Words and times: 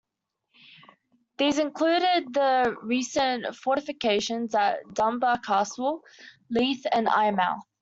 These 1.37 1.59
included 1.59 2.33
the 2.33 2.75
recent 2.81 3.55
fortifications 3.55 4.55
at 4.55 4.79
Dunbar 4.95 5.37
Castle, 5.37 6.01
Leith 6.49 6.87
and 6.91 7.05
Eyemouth. 7.07 7.61